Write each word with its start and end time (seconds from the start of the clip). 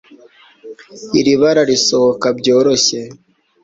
Iri 1.19 1.33
bara 1.41 1.61
risohoka 1.71 2.27
byoroshye 2.39 2.99